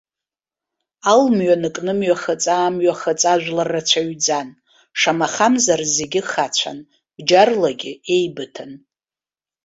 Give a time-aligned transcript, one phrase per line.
[1.11, 4.47] Алмҩанык нымҩахыҵ-аамҩахыҵ ажәлар рацәаҩӡан,
[4.99, 6.79] шамахамзар зегьы хацәан,
[7.17, 8.71] бџьарлагьы еибыҭан.